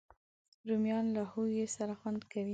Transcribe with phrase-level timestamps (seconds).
[0.67, 2.49] رومیان له هوږې سره خوند کوي